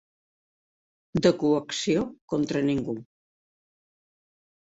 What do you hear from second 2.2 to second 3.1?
contra ningú.